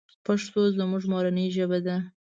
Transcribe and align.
پښتو 0.25 0.61
زموږ 0.77 1.03
مورنۍ 1.11 1.47
ژبه 1.55 1.79
ده. 1.85 1.97